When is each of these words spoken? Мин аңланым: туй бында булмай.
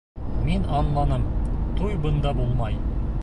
Мин 0.45 0.63
аңланым: 0.77 1.27
туй 1.81 1.99
бында 2.07 2.33
булмай. 2.41 2.81